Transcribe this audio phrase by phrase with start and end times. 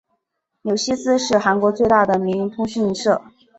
[0.63, 3.21] 纽西斯是韩国最大的民营通讯社。